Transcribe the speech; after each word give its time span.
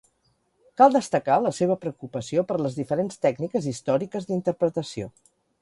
Cal 0.81 0.95
destacar 0.97 1.35
la 1.47 1.51
seva 1.57 1.75
preocupació 1.83 2.45
per 2.53 2.59
les 2.63 2.79
diferents 2.81 3.23
tècniques 3.29 3.71
històriques 3.75 4.29
d'interpretació. 4.31 5.17